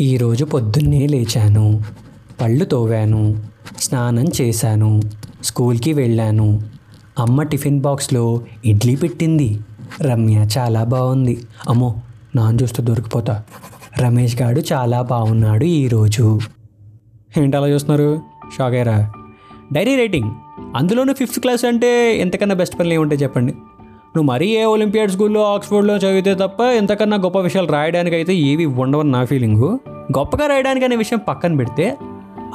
ఈరోజు 0.00 0.44
పొద్దున్నే 0.44 1.06
లేచాను. 1.06 1.82
పళ్ళు 2.40 2.64
తోవాను. 2.64 3.42
స్నానం 3.78 4.24
చేశాను. 4.40 5.00
స్కూల్కి 5.42 5.92
వెళ్ళాను. 5.92 6.62
అమ్మ 7.18 7.42
టిఫిన్ 7.42 7.80
బాక్స్లో 7.80 8.40
ఇడ్లీ 8.64 8.96
పెట్టింది. 8.96 9.60
రమ్య 10.02 10.46
చాలా 10.58 10.84
బాగుంది 10.84 11.44
అమ్మో 11.68 11.96
నాన్ 12.36 12.58
చూస్తే 12.62 12.82
దొరికిపోతా. 12.82 13.42
రమేష్ 14.00 14.42
గాడు 14.42 14.62
చాలా 14.72 15.02
బాగున్నాడు 15.02 15.64
ఈరోజు. 15.64 16.40
ఏంటి 17.38 17.56
అలా 17.56 17.68
చూస్తున్నారు? 17.68 18.20
షాక్ 18.58 18.74
అయ్యారా? 18.74 19.12
Diary 19.72 19.96
writing. 19.96 20.30
అందులోనూ 20.76 21.12
ఫిఫ్త్ 21.12 21.40
క్లాస్ 21.40 21.64
అంటే 21.64 22.20
ఎంతకన్నా 22.20 22.54
బెస్ట్ 22.54 22.78
పనులు 22.78 22.94
ఏముంటాయి 22.94 23.22
చెప్పండి? 23.22 23.54
నువ్వు 24.16 24.32
మరీ 24.32 24.46
ఏ 24.46 24.64
ఒలింపియాడ్ 24.64 25.10
స్కూల్లో 25.10 25.54
ఆక్స్ఫోర్డ్లో 25.54 25.96
చదివితే 25.96 26.34
తప్ప 26.34 26.60
ఎంతకన్నా 26.60 27.16
గొప్ప 27.16 27.38
విషయాలు 27.38 27.66
రాయడానికి 27.66 28.16
అయితే 28.16 28.34
ఏవి 28.34 28.66
ఉండవని 28.66 29.10
నా 29.10 29.24
ఫీలింగు. 29.24 29.80
గొప్పగా 29.88 30.46
రాయడానికి 30.46 30.86
అనే 30.86 30.96
విషయం 30.96 31.18
పక్కన 31.28 31.56
పెడితే 31.56 31.98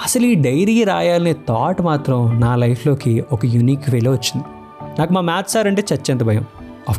అసలు 0.04 0.26
ఈ 0.26 0.34
డైరీ 0.34 0.84
రాయాలనే 0.84 1.34
థాట్ 1.34 1.82
మాత్రం 1.82 2.40
నా 2.40 2.56
లైఫ్లోకి 2.56 3.24
ఒక 3.32 3.46
యూనిక్ 3.46 3.90
వేలో 3.90 4.12
వచ్చింది. 4.12 4.44
నాకు 5.00 5.14
మా 5.14 5.22
మ్యాథ్స్ 5.22 5.54
సార్ 5.54 5.68
అంటే 5.68 5.84
చచ్చేంత 5.94 6.24
భయం. 6.24 6.46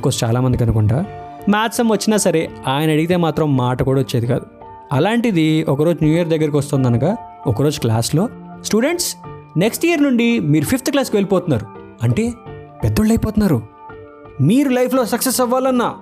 కోర్స్ 0.02 0.24
చాలామందికి 0.24 0.64
అనుకుంటా. 0.64 1.04
మ్యాథ్స్ 1.48 1.80
ఏం 1.80 1.88
వచ్చినా 1.88 2.16
సరే 2.16 2.50
ఆయన 2.66 2.90
అడిగితే 2.90 3.16
మాత్రం 3.16 3.56
మాట 3.56 3.82
కూడా 3.82 4.00
వచ్చేది 4.00 4.26
కాదు. 4.26 4.46
అలాంటిది 4.92 5.64
ఒకరోజు 5.64 6.04
న్యూ 6.04 6.14
ఇయర్ 6.14 6.28
దగ్గరికి 6.28 6.56
వస్తుందనగా 6.56 7.16
ఒకరోజు 7.46 7.80
క్లాస్లో 7.80 8.28
స్టూడెంట్స్ 8.64 9.16
నెక్స్ట్ 9.56 9.86
ఇయర్ 9.86 10.02
నుండి 10.02 10.38
మీరు 10.38 10.64
ఫిఫ్త్ 10.64 10.90
క్లాస్కి 10.90 11.16
వెళ్ళిపోతున్నారు. 11.16 11.66
అంటే 12.02 12.32
పెద్దోళ్ళు 12.84 13.12
అయిపోతున్నారు. 13.12 13.73
మీరు 14.40 14.68
లైఫ్లో 14.68 15.04
సక్సెస్ 15.04 15.40
అవ్వాలన్నా 15.40 15.94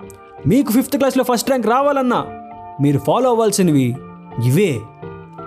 మీకు 0.47 0.71
ఫిఫ్త్ 0.71 0.97
క్లాస్లో 0.97 1.23
ఫస్ట్ 1.23 1.49
ర్యాంక్ 1.49 1.67
రావాలన్నా 1.67 2.25
మీరు 2.81 2.99
ఫాలో 2.99 3.29
అవ్వాల్సినవి 3.29 3.95
ఇవే. 4.45 4.79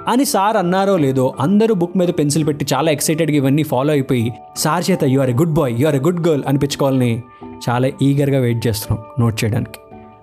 అని 0.09 0.25
సార్ 0.25 0.57
అన్నారో 0.57 0.97
లేదో 0.97 1.35
అందరూ 1.41 1.75
బుక్ 1.75 1.99
మీద 1.99 2.09
పెన్సిల్ 2.09 2.47
పెట్టి 2.47 2.67
చాలా 2.75 2.91
ఎక్సైటెడ్గా 2.91 3.37
ఇవన్నీ 3.37 3.63
ఫాలో 3.63 3.93
అయిపోయి 3.93 4.33
సార్ 4.57 4.85
చేత 4.91 5.05
you 5.05 5.21
are 5.21 5.31
a 5.31 5.33
good 5.33 5.53
boy 5.53 5.81
you 5.81 5.87
are 5.87 5.97
a 5.97 5.99
good 5.99 6.29
girl 6.29 6.43
అనిపించుకోవాలని 6.47 7.23
చాలా 7.69 7.89
ఈగర్గా 8.03 8.41
వెయిట్ 8.41 8.67
చేస్తున్నాం 8.67 9.07
నోట్ 9.21 9.45
చేయడానికి. 9.45 9.81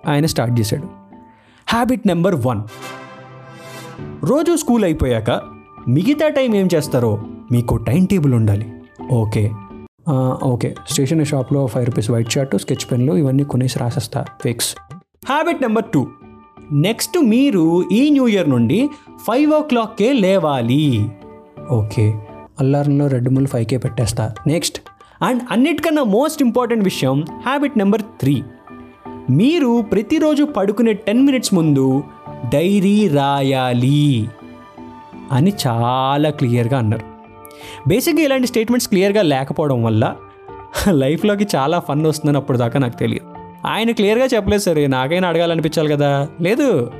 ఆయన 0.08 0.26
స్టార్ట్ 0.26 0.60
చేశాడు. 0.60 0.84
హ్యాబిట్ 1.68 2.08
నెంబర్ 2.08 2.36
వన్ 2.36 2.62
రోజు 4.24 4.56
స్కూల్ 4.56 4.84
అయిపోయాక 4.84 5.30
మిగతా 5.88 6.30
టైం 6.30 6.56
ఏం 6.56 6.70
చేస్తారో 6.76 7.20
మీకు 7.52 7.76
టైం 7.76 8.06
టేబుల్ 8.06 8.34
ఉండాలి. 8.34 8.74
ఓకే. 9.12 9.52
ఓకే. 10.44 10.76
స్టేషనరీ 10.90 11.26
షాప్లో 11.26 11.68
five 11.68 11.86
rupees 11.86 12.12
white 12.12 12.30
shirt 12.30 12.58
sketch 12.58 12.92
పెన్లు 12.92 13.14
ఇవన్నీ 13.14 13.44
కొనేసి 13.44 13.80
రాసేస్తా. 13.80 14.26
Fix. 14.44 14.76
Habit 15.30 15.62
number 15.62 15.84
two 15.94 16.08
next 16.72 17.18
మీరు 17.26 17.90
ఈ 17.92 18.10
న్యూ 18.10 18.28
ఇయర్ 18.28 18.50
నుండి 18.50 18.90
ఫైవ్ 19.28 19.52
ఓ 19.52 19.62
క్లాక్కే 19.62 20.14
లేవాలి. 20.14 21.12
ఓకే. 21.72 22.14
అల్లారంలో 22.60 23.08
రెడ్ 23.08 23.30
ముల్ 23.30 23.48
ఫైవ్కే 23.48 23.78
పెట్టేస్తా. 23.78 24.34
నెక్స్ట్. 24.48 24.80
అండ్ 25.22 25.44
అన్నిటికన్నా 25.52 26.04
మోస్ట్ 26.04 26.44
ఇంపార్టెంట్ 26.44 26.84
విషయం 26.84 27.26
హ్యాబిట్ 27.46 27.78
నెంబర్ 27.78 28.02
త్రీ 28.02 28.44
మీరు 29.30 29.82
ప్రతిరోజు 29.82 30.44
పడుకునే 30.44 30.94
టెన్ 30.94 31.26
మినిట్స్ 31.26 31.54
ముందు 31.54 32.04
డైరీ 32.50 33.08
రాయాలి 33.08 34.28
అని 35.32 35.54
చాలా 35.68 36.30
క్లియర్గా 36.30 36.78
అన్నారు. 36.78 37.13
బేసిక్గా 37.88 38.24
ఇలాంటి 38.24 38.48
స్టేట్మెంట్స్ 38.48 38.90
క్లియర్గా 38.90 39.22
లేకపోవడం 39.22 39.84
వల్ల 39.84 40.16
లైఫ్లోకి 40.90 41.48
చాలా 41.56 41.80
ఫన్ 41.80 42.06
వస్తుందని 42.06 42.38
అప్పుడు 42.38 42.58
దాకా 42.58 42.80
నాకు 42.80 42.98
తెలియదు. 43.00 43.26
ఆయన 43.68 43.92
క్లియర్గా 43.92 44.26
చెప్పలేదు 44.26 44.62
సరే 44.62 44.88
నాకైనా 44.88 45.28
అడగాలనిపించాలి 45.28 45.90
కదా. 45.90 46.28
లేదు 46.42 46.92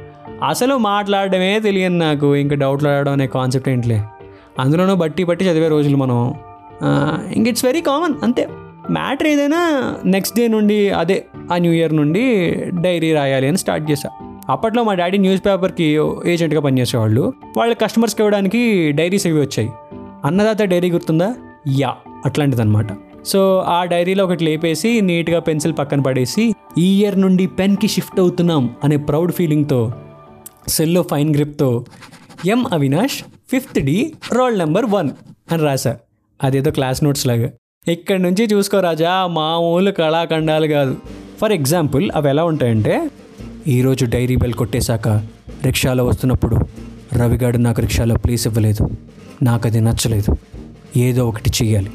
అసలు 0.48 0.78
మాట్లాడడమే 0.78 1.60
తెలియదు 1.60 1.94
నాకు 1.94 2.36
ఇంకా 2.36 2.56
డౌట్లు 2.56 2.90
అడగడం 2.90 3.12
అనే 3.12 3.28
కాన్సెప్ట్ 3.28 3.70
ఏంటిలే 3.70 4.04
అందులోనూ 4.60 4.96
బట్టి 4.96 5.24
బట్టి 5.24 5.46
చదివే 5.46 5.68
రోజులు 5.68 5.98
మనం. 5.98 6.34
ఇంక 7.36 7.48
ఇట్స్ 7.48 7.66
వెరీ 7.66 7.82
కామన్ 7.82 8.14
అంతే. 8.24 8.48
మ్యాటర్ 8.92 9.28
ఏదైనా 9.28 9.94
నెక్స్ట్ 10.06 10.38
డే 10.38 10.48
నుండి 10.48 10.90
అదే 10.90 11.26
ఆ 11.54 11.58
న్యూ 11.58 11.74
ఇయర్ 11.74 11.96
నుండి 11.96 12.54
డైరీ 12.82 13.14
రాయాలి 13.14 13.48
అని 13.48 13.58
స్టార్ట్ 13.58 13.92
చేశా. 13.92 14.10
అప్పట్లో 14.50 14.84
మా 14.84 14.94
డాడీ 14.94 15.18
న్యూస్ 15.18 15.46
పేపర్కి 15.46 15.98
ఏజెంట్గా 16.26 16.62
పనిచేసేవాళ్ళు. 16.62 17.34
వాళ్ళ 17.58 17.74
కస్టమర్స్కి 17.74 18.22
ఇవ్వడానికి 18.22 18.92
డైరీస్ 18.92 19.28
ఇవి 19.28 19.42
వచ్చాయి. 19.42 19.70
అన్నదాత 20.26 20.62
డైరీ 20.62 20.92
గుర్తుందా? 20.92 21.36
యా 21.68 21.96
అట్లాంటిదన్నమాట. 22.26 22.88
సో 23.26 23.58
ఆ 23.68 23.84
డైరీలో 23.84 24.24
ఒకటి 24.24 24.44
లేపేసి 24.44 25.02
నీట్గా 25.02 25.40
పెన్సిల్ 25.40 25.74
పక్కన 25.80 26.02
పడేసి 26.02 26.54
ఈ 26.78 27.02
ఇయర్ 27.02 27.22
నుండి 27.22 27.48
పెన్కి 27.48 27.88
షిఫ్ట్ 27.88 28.20
అవుతున్నాం 28.20 28.76
అనే 28.84 28.98
ప్రౌడ్ 28.98 29.32
ఫీలింగ్తో 29.32 29.94
సెల్లో 30.68 31.02
fine 31.02 31.36
గ్రిప్తో 31.36 31.86
M 32.46 32.66
Avinash 32.74 33.18
fifth 33.52 33.80
D 33.80 34.14
roll 34.34 34.60
number 34.60 34.86
one 34.86 35.10
అని 35.52 35.64
రాశా. 35.64 35.98
అదేదో 36.44 36.72
క్లాస్ 36.72 37.04
నోట్స్ 37.04 37.28
లాగా. 37.28 37.50
ఇక్కడ 37.88 38.20
నుంచి 38.20 38.44
చూసుకో 38.54 38.80
రాజా 38.80 39.28
మామూలు 39.28 39.92
కళాఖండాలు 39.92 40.68
కాదు. 40.68 40.98
ఫర్ 41.42 41.52
ఎగ్జాంపుల్ 41.52 42.12
అవి 42.16 42.30
ఎలా 42.30 42.44
ఉంటాయంటే 42.44 43.10
ఈరోజు 43.68 44.06
డైరీ 44.06 44.36
బెల్ 44.36 44.54
కొట్టేశాక 44.54 45.08
రిక్షాలో 45.66 46.06
వస్తున్నప్పుడు 46.06 46.56
రవిగాడు 47.14 47.58
నాకు 47.58 47.82
రిక్షాలో 47.82 48.16
ప్లేస్ 48.16 48.48
ఇవ్వలేదు. 48.48 48.90
నాకు 49.44 49.68
అది 49.68 49.82
నచ్చలేదు. 49.82 50.38
ఏదో 50.98 51.28
ఒకటి 51.28 51.50
చెయ్యాలి. 51.50 51.92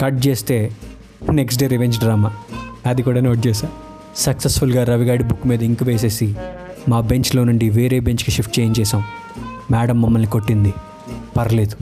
కట్ 0.00 0.26
చేస్తే 0.26 0.72
నెక్స్ట్ 1.32 1.60
డే 1.60 1.66
రివెంజ్ 1.66 1.98
డ్రామా. 1.98 2.32
అది 2.86 3.02
కూడా 3.02 3.20
నోట్ 3.20 3.46
చేశా. 3.46 3.68
సక్సెస్ఫుల్గా 4.16 4.84
రవిగాడి 4.84 5.24
బుక్ 5.24 5.46
మీద 5.46 5.62
ఇంక్ 5.62 5.82
వేసేసి 5.82 6.34
మా 6.88 7.00
బెంచ్లో 7.00 7.44
నుండి 7.44 7.70
వేరే 7.70 8.00
బెంచ్కి 8.00 8.30
షిఫ్ట్ 8.30 8.58
చేయించేసాం 8.58 9.04
మేడం 9.70 10.02
మమ్మల్ని 10.02 10.28
కొట్టింది. 10.28 10.74
పర్లేదు. 11.36 11.76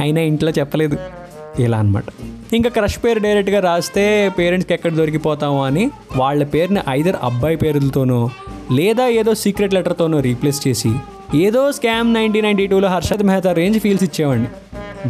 అయినా 0.00 0.20
ఇంట్లో 0.20 0.50
చెప్పలేదు. 0.50 0.98
ఇలా 1.58 1.78
అనమాట 1.78 2.04
ఇంకా 2.54 2.70
క్రష్ 2.70 3.04
పేరు 3.04 3.18
డైరెక్ట్గా 3.18 3.60
రాస్తే 3.60 4.32
పేరెంట్స్కి 4.38 4.74
ఎక్కడ 4.74 4.92
దొరికిపోతామో 4.92 5.64
అని 5.64 5.90
వాళ్ళ 6.16 6.44
పేరుని 6.44 6.80
ఐదర్ 6.88 7.16
అబ్బాయి 7.22 7.56
పేర్లతోనో 7.56 8.30
లేదా 8.70 9.06
ఏదో 9.06 9.34
సీక్రెట్ 9.34 9.74
లెటర్తోనో 9.74 10.20
రీప్లేస్ 10.20 10.68
చేసి 10.68 10.92
ఏదో 11.34 11.72
స్కామ్ 11.72 12.14
నైన్టీన్ 12.14 12.44
నైన్టీ 12.44 12.66
టూలో 12.66 12.88
హర్షద్ 12.88 13.22
మెహతా 13.22 13.52
రేంజ్ 13.52 13.78
ఫీల్స్ 13.78 14.04
ఇచ్చేవాడిని. 14.04 14.48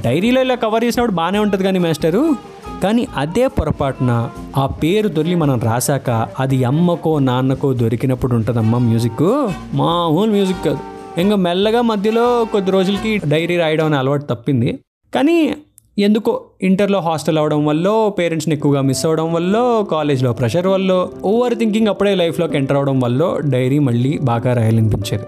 డైరీలో 0.00 0.40
ఇలా 0.42 0.54
కవర్ 0.54 0.84
చేసినప్పుడు 0.84 1.16
బాగానే 1.16 1.38
ఉంటుంది 1.38 1.64
కానీ 1.64 1.78
మాస్టరు. 1.78 2.36
కానీ 2.82 3.06
అదే 3.16 3.46
పొరపాటున 3.46 4.30
ఆ 4.56 4.66
పేరు 4.66 5.08
దొరికి 5.08 5.34
మనం 5.34 5.60
రాశాక 5.60 6.28
అది 6.40 6.64
అమ్మకో 6.64 7.18
నాన్నకో 7.18 7.72
దొరికినప్పుడు 7.72 8.34
ఉంటుందమ్మా 8.34 8.78
మ్యూజిక్ 8.78 9.46
మామూలు 9.74 10.30
మ్యూజిక్ 10.30 10.64
కాదు. 10.64 10.78
ఇంకా 11.20 11.36
మెల్లగా 11.36 11.82
మధ్యలో 11.82 12.46
కొద్ది 12.52 12.70
రోజులకి 12.70 13.20
డైరీ 13.28 13.56
రాయడం 13.56 13.86
అనే 13.86 13.96
అలవాటు 13.96 14.24
తప్పింది. 14.24 14.78
కానీ 15.14 15.54
ఎందుకో 15.98 16.40
ఇంటర్లో 16.62 17.00
హాస్టల్ 17.00 17.38
అవడం 17.38 17.66
వల్ల 17.66 18.10
పేరెంట్స్ని 18.18 18.54
ఎక్కువగా 18.54 18.80
మిస్ 18.80 19.06
అవ్వడం 19.06 19.32
వల్ల 19.32 19.84
కాలేజ్లో 19.90 20.32
ప్రెషర్ 20.32 20.66
వల్ల 20.66 21.06
ఓవర్ 21.24 21.54
థింకింగ్ 21.54 21.88
అప్పుడే 21.88 22.14
లైఫ్లోకి 22.14 22.56
ఎంటర్ 22.56 22.76
అవడం 22.76 23.00
వల్ల 23.00 23.36
డైరీ 23.44 23.78
మళ్ళీ 23.78 24.18
బాగా 24.22 24.52
రాయాలనిపించేది. 24.54 25.24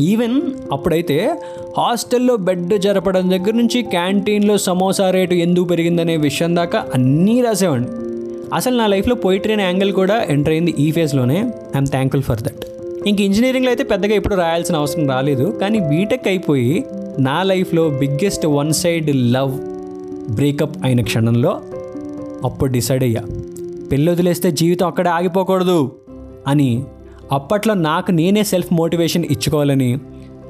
ఈవెన్ 0.00 0.42
అప్పుడైతే 0.72 1.38
హాస్టల్లో 1.78 2.36
బెడ్ 2.36 2.78
జరపడం 2.78 3.30
దగ్గర 3.30 3.52
నుంచి 3.52 3.82
క్యాంటీన్లో 3.82 4.58
సమోసా 4.58 5.10
రేటు 5.10 5.34
ఎందుకు 5.34 5.64
పెరిగిందనే 5.64 6.16
విషయం 6.16 6.56
దాకా 6.56 6.86
అన్నీ 6.94 7.42
రాసేవాడిని. 7.42 7.88
అసలు 8.54 8.76
నా 8.76 8.86
లైఫ్లో 8.86 9.14
పోయిటరీ 9.14 9.52
అనే 9.52 9.62
యాంగిల్ 9.62 9.92
కూడా 9.92 10.22
ఎంటర్ 10.28 10.52
అయింది 10.52 10.74
ఈ 10.78 10.90
ఫేజ్లోనే 10.90 11.38
ఐఎమ్ 11.74 11.86
థ్యాంక్ఫుల్ 11.86 12.22
ఫర్ 12.22 12.40
దట్ 12.40 12.64
ఇంక 13.06 13.20
ఇంజనీరింగ్లో 13.20 13.70
అయితే 13.70 13.84
పెద్దగా 13.84 14.14
ఎప్పుడు 14.14 14.34
రాయాల్సిన 14.34 14.76
అవసరం 14.76 15.08
రాలేదు. 15.08 15.58
కానీ 15.60 15.80
బీటెక్ 15.80 16.28
అయిపోయి 16.28 16.84
నా 17.18 17.42
లైఫ్లో 17.42 17.88
biggest 17.88 18.46
one 18.46 18.72
side 18.72 19.10
love 19.14 19.67
breakup 20.30 20.84
అయిన 20.84 21.00
క్షణంలో 21.00 21.52
అప్పుడు 22.44 22.72
డిసైడ్ 22.72 23.04
అయ్యా. 23.04 23.22
పెళ్ళి 23.92 24.10
వదిలేస్తే 24.10 24.50
జీవితం 24.50 24.86
అక్కడే 24.86 25.08
ఆగిపోకూడదు 25.08 25.78
అని 26.46 26.70
అప్పట్లో 27.32 27.74
నాకు 27.74 28.10
నేనే 28.10 28.44
సెల్ఫ్ 28.44 28.72
మోటివేషన్ 28.72 29.24
ఇచ్చుకోవాలని 29.30 29.90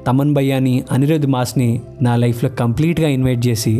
తమన్ 0.07 0.33
భయ్యాని 0.33 0.83
అనిరుద్ 0.91 1.27
మాస్ని 1.27 1.69
నా 2.01 2.15
లైఫ్లో 2.15 2.49
కంప్లీట్గా 2.49 3.07
ఇన్వైట్ 3.07 3.47
చేసి 3.47 3.73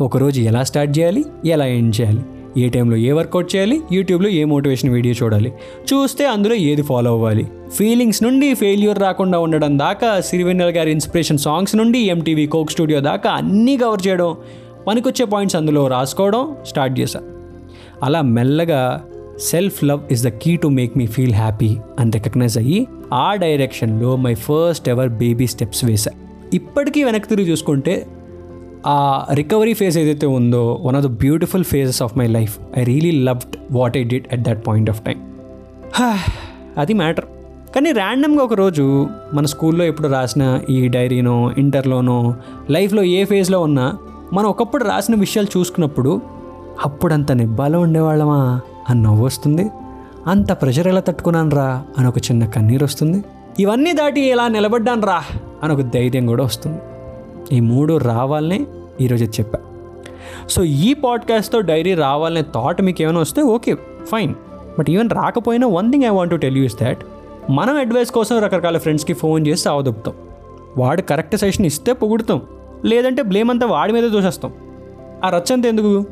ఒకరోజు 0.00 0.40
ఎలా 0.40 0.64
స్టార్ట్ 0.64 0.98
చేయాలి 0.98 1.24
ఎలా 1.46 1.66
ఎండ్ 1.66 2.00
చేయాలి 2.00 2.22
ఏ 2.56 2.68
టైంలో 2.68 2.96
ఏ 2.96 3.12
వర్కౌట్ 3.12 3.56
చేయాలి 3.56 3.80
యూట్యూబ్లో 3.92 4.28
ఏ 4.28 4.44
మోటివేషన్ 4.44 4.90
వీడియో 4.90 5.14
చూడాలి 5.22 5.50
చూస్తే 5.84 6.26
అందులో 6.26 6.54
ఏది 6.54 6.82
ఫాలో 6.82 7.10
అవ్వాలి 7.10 7.44
ఫీలింగ్స్ 7.70 8.22
నుండి 8.22 8.54
ఫెయిల్యూర్ 8.54 8.98
రాకుండా 8.98 9.38
ఉండడం 9.38 9.78
దాకా 9.78 10.20
సిరివెన్నెల 10.20 10.78
గారి 10.78 10.90
ఇన్స్పిరేషన్ 10.90 11.38
సాంగ్స్ 11.38 11.76
నుండి 11.76 11.98
ఎంటీవీ 12.06 12.46
కోక్ 12.46 12.70
స్టూడియో 12.70 13.00
దాకా 13.00 13.30
అన్నీ 13.32 13.76
కవర్ 13.76 14.06
చేయడం 14.06 14.30
పనికొచ్చే 14.88 15.24
పాయింట్స్ 15.24 15.56
అందులో 15.56 15.86
రాసుకోవడం 15.86 16.56
స్టార్ట్ 16.66 17.00
చేశా. 17.00 17.20
అలా 18.02 18.22
మెల్లగా 18.22 19.04
self 19.38 19.84
love 19.84 20.00
is 20.12 20.22
the 20.26 20.28
key 20.28 20.56
to 20.56 20.68
make 20.68 20.98
me 20.98 21.06
feel 21.06 21.34
happy 21.34 21.76
అని 21.98 22.10
రికగ్నైజ్ 22.10 22.58
అయ్యి 22.58 22.86
ఆ 23.12 23.34
డైరెక్షన్లో 23.34 24.16
my 24.16 24.34
first 24.34 24.88
ever 24.88 25.08
baby 25.08 25.46
steps 25.46 25.84
వేశా. 25.84 26.10
ఇప్పటికీ 26.54 27.04
వెనక్కి 27.04 27.28
తిరిగి 27.28 27.50
చూసుకుంటే 27.50 28.06
ఆ 28.86 29.26
రికవరీ 29.32 29.74
ఫేజ్ 29.74 29.98
ఏదైతే 29.98 30.26
ఉందో 30.26 30.80
one 30.82 30.96
of 30.96 31.04
the 31.04 31.06
beautiful 31.06 31.64
phases 31.64 32.02
of 32.02 32.18
my 32.18 32.26
life 32.26 32.58
I 32.78 32.84
really 32.84 33.10
loved 33.10 33.56
what 33.70 33.96
I 33.96 34.02
did 34.02 34.26
at 34.32 34.40
that 34.40 34.66
point 34.66 34.90
of 34.90 35.02
time 35.02 35.18
అది 36.78 36.94
మ్యాటర్. 36.94 37.24
కానీ 37.74 37.92
ర్యాండమ్గా 37.92 38.44
ఒకరోజు 38.44 39.08
మన 39.34 39.46
స్కూల్లో 39.46 39.84
ఎప్పుడు 39.84 40.08
రాసిన 40.08 40.60
ఈ 40.70 40.88
డైరీనో 40.88 41.52
ఇంటర్లోనో 41.58 42.34
లైఫ్లో 42.70 43.02
ఏ 43.02 43.24
ఫేజ్లో 43.24 43.60
ఉన్నా 43.60 43.86
మనం 44.32 44.48
ఒకప్పుడు 44.48 44.84
రాసిన 44.84 45.14
విషయాలు 45.14 45.58
చూసుకున్నప్పుడు 45.58 46.20
అప్పుడంత 46.84 47.32
నిబ్బాలో 47.32 47.80
ఉండేవాళ్ళమా 47.80 48.60
అని 48.88 49.02
నవ్వు 49.02 49.24
వస్తుంది. 49.24 49.70
అంత 50.26 50.52
ప్రెషర్ 50.52 50.86
ఎలా 50.86 51.00
తట్టుకున్నాను 51.00 51.50
రా 51.50 51.84
అని 51.98 52.08
ఒక 52.08 52.18
చిన్న 52.18 52.44
కన్నీరు 52.44 52.84
వస్తుంది. 52.84 53.24
ఇవన్నీ 53.58 53.92
దాటి 53.92 54.20
ఎలా 54.20 54.48
నిలబడ్డాను 54.48 55.02
రా 55.06 55.22
అని 55.62 55.72
ఒక 55.72 55.80
ధైర్యం 55.80 56.26
కూడా 56.26 56.44
వస్తుంది. 56.44 56.78
ఈ 57.52 57.60
మూడు 57.60 57.96
రావాలనే 57.96 58.66
ఈరోజు 59.00 59.24
చెప్పా. 59.24 59.58
సో 60.50 60.64
ఈ 60.64 60.94
పాడ్కాస్ట్తో 60.94 61.60
డైరీ 61.60 61.94
రావాలనే 61.94 62.42
థాట్ 62.42 62.82
మీకు 62.82 63.02
ఏమైనా 63.02 63.20
వస్తే 63.20 63.42
ఓకే 63.42 63.74
ఫైన్. 64.06 64.34
బట్ 64.78 64.90
ఈవెన్ 64.90 65.10
రాకపోయినా 65.10 65.66
one 65.66 65.92
thing 65.92 66.04
I 66.04 66.08
want 66.08 66.30
to 66.30 66.36
tell 66.36 66.56
use 66.56 66.82
that 66.82 66.98
మనం 67.50 67.76
అడ్వైస్ 67.76 68.10
కోసం 68.10 68.38
రకరకాల 68.38 68.78
ఫ్రెండ్స్కి 68.78 69.12
ఫోన్ 69.12 69.46
చేసి 69.46 69.68
అవదొప్పుతాం 69.68 70.14
వాడు 70.78 71.02
కరెక్ట్ 71.02 71.36
సెషన్ 71.36 71.66
ఇస్తే 71.66 71.92
పొగుడుతాం. 71.92 72.42
లేదంటే 72.84 73.22
బ్లేమ్ 73.22 73.50
అంతా 73.50 73.66
వాడి 73.66 73.92
మీద 73.92 74.04
దూసేస్తాం 74.04 74.52
ఆ 75.24 75.28
రచ్చంత 75.28 75.66
ఎందుకు? 75.66 76.04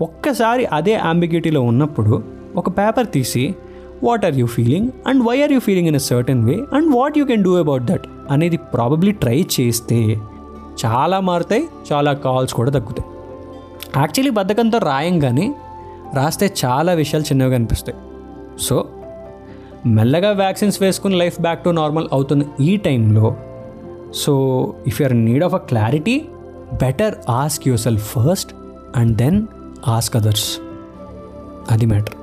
ఒక్కసారి 0.00 0.66
అదే 0.66 0.94
అంబిగ్యూటీలో 0.94 1.62
ఉన్నప్పుడు 1.62 2.22
ఒక 2.56 2.68
పేపర్ 2.68 3.06
తీసి 3.06 3.54
what 4.04 4.24
are 4.24 4.34
you 4.34 4.46
feeling 4.46 4.90
and 5.06 5.28
why 5.28 5.42
are 5.42 5.52
you 5.52 5.60
feeling 5.60 5.88
in 5.88 5.96
a 5.96 5.98
certain 5.98 6.44
way 6.44 6.54
and 6.54 6.96
what 6.96 7.18
you 7.18 7.24
can 7.24 7.44
do 7.44 7.58
about 7.58 7.82
that 7.82 8.02
అనేది 8.30 8.56
ప్రాబబ్లీ 8.56 9.12
ట్రై 9.12 9.46
చేస్తే 9.60 10.16
చాలా 10.86 11.20
మారుతాయి 11.20 11.68
చాలా 11.92 12.12
కాల్స్ 12.12 12.54
కూడా 12.54 12.70
తగ్గుతాయి. 12.70 13.10
యాక్చువల్లీ 14.00 14.30
బద్ధకంతో 14.30 14.78
రాయంగానే 14.78 15.54
రాస్తే 16.14 16.52
చాలా 16.64 16.92
విషయాలు 16.92 17.24
చిన్నగా 17.24 17.50
కనిపిస్తాయి 17.50 17.98
సో 18.60 18.84
మెల్లగా 19.86 20.30
వ్యాక్సిన్స్ 20.32 20.82
వేసుకుని 20.82 21.18
లైఫ్ 21.18 21.40
బ్యాక్ 21.40 21.64
టు 21.64 21.70
నార్మల్ 21.70 22.08
అవుతున్న 22.12 22.42
ఈ 22.62 22.76
టైంలో 22.76 23.36
so 24.12 24.32
if 24.86 25.00
you're 25.00 25.16
need 25.16 25.44
of 25.44 25.54
a 25.54 25.58
clarity 25.58 26.22
better 26.72 27.14
ask 27.28 27.68
yourself 27.80 28.02
first 28.02 28.54
and 28.96 29.16
then 29.16 29.46
ask 29.86 30.16
others 30.16 30.60
అది 31.70 31.86
మ్యాటర్ 31.86 32.16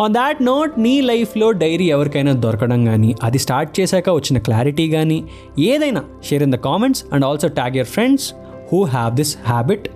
ఆన్ 0.00 0.14
దాట్ 0.14 0.42
నోట్ 0.42 0.78
నీ 0.78 1.00
లైఫ్లో 1.00 1.50
డైరీ 1.50 1.84
ఎవరికైనా 1.84 2.32
దొరకడం 2.32 2.84
కానీ 2.84 3.16
అది 3.22 3.38
స్టార్ట్ 3.38 3.80
చేశాక 3.80 4.10
వచ్చిన 4.10 4.38
క్లారిటీ 4.38 4.90
కానీ 4.90 5.24
ఏదైనా 5.58 6.02
share 6.24 6.42
in 6.42 6.52
the 6.52 6.54
comments 6.54 7.04
and 7.12 7.24
also 7.24 7.48
tag 7.48 7.76
your 7.76 7.86
friends 7.86 8.34
who 8.72 8.84
have 8.84 9.16
this 9.16 9.38
habit 9.46 9.88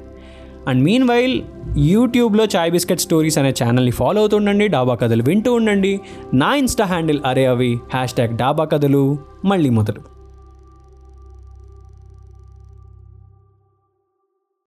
and 0.69 0.83
meanwhile 1.09 1.43
యూట్యూబ్లో 1.77 2.45
చాయ్ 2.45 2.71
బిస్కెట్ 2.71 3.01
స్టోరీస్ 3.01 3.39
అనే 3.39 3.51
ఛానల్ని 3.51 3.91
ఫాలో 3.91 4.21
అవుతుండండి 4.21 4.69
డాబా 4.69 4.95
కథలు 4.95 5.23
వింటూ 5.23 5.55
ఉండండి. 5.55 6.01
నా 6.35 6.55
ఇన్స్టా 6.55 6.85
హ్యాండిల్ 6.85 7.21
అరే 7.27 7.47
అవి 7.47 7.79
హ్యాష్ 7.95 8.13
ట్యాగ్ 8.13 8.37
డాబా 8.37 8.65
కథలు 8.65 9.19
మళ్ళీ 9.45 9.71
మొదలు. 9.71 10.16